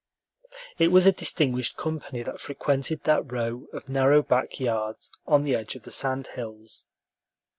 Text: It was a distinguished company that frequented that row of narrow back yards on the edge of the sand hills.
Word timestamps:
It 0.79 0.87
was 0.87 1.05
a 1.05 1.11
distinguished 1.11 1.77
company 1.77 2.23
that 2.23 2.39
frequented 2.41 3.03
that 3.03 3.31
row 3.31 3.67
of 3.71 3.87
narrow 3.87 4.23
back 4.23 4.59
yards 4.59 5.11
on 5.27 5.43
the 5.43 5.55
edge 5.55 5.75
of 5.75 5.83
the 5.83 5.91
sand 5.91 6.25
hills. 6.33 6.85